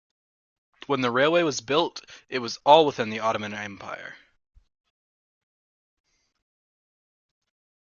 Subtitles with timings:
[0.87, 4.15] When the railway was built it was all within the Ottoman Empire.